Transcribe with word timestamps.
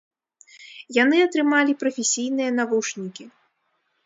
Яны 1.03 1.17
атрымалі 1.27 1.75
прафесійныя 1.83 2.49
навушнікі. 2.63 3.23